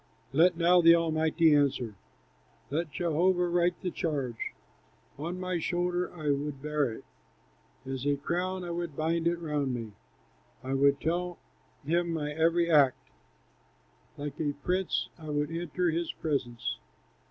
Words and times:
Let 0.33 0.57
now 0.57 0.81
the 0.81 0.95
Almighty 0.95 1.53
answer, 1.53 1.93
Let 2.71 2.91
Jehovah 2.91 3.47
write 3.47 3.79
the 3.83 3.91
charge! 3.91 4.53
On 5.19 5.39
my 5.39 5.59
shoulder 5.59 6.11
I 6.15 6.31
would 6.31 6.59
bear 6.59 6.91
it, 6.91 7.03
As 7.85 8.07
a 8.07 8.15
crown 8.17 8.63
I 8.63 8.71
would 8.71 8.95
bind 8.97 9.27
it 9.27 9.37
round 9.37 9.75
me; 9.75 9.91
I 10.63 10.73
would 10.73 10.99
tell 10.99 11.37
him 11.85 12.09
my 12.13 12.31
every 12.31 12.67
act; 12.67 13.11
Like 14.17 14.39
a 14.41 14.53
prince 14.63 15.09
I 15.19 15.29
would 15.29 15.51
enter 15.51 15.91
his 15.91 16.11
presence!" 16.13 16.79